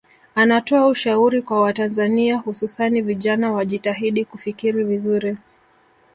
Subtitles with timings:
[0.35, 5.37] Anatoa ushauri kwa Watanzania hususani vijana wajitahidi kufikiri vizuri